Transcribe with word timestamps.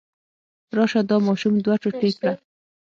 راشه 0.77 1.01
دا 1.09 1.17
ماشوم 1.27 1.53
دوه 1.65 1.75
ټوټې 1.81 2.09
کړه. 2.19 2.33